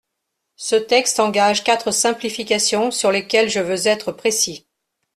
[0.55, 4.65] Ce texte engage quatre simplifications sur lesquelles je veux être précis.